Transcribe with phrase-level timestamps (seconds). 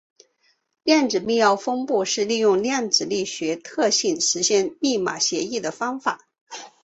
[0.81, 6.27] 量子密钥分发是利用量子力学特性实现密码协议的方法。